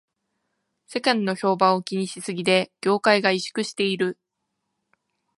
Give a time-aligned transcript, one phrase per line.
[0.87, 4.17] 世間の評判を気にしすぎで業界が萎縮している